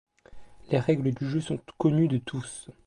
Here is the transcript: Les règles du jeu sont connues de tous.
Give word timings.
Les 0.71 0.79
règles 0.79 1.13
du 1.13 1.29
jeu 1.29 1.39
sont 1.39 1.59
connues 1.77 2.07
de 2.07 2.17
tous. 2.17 2.71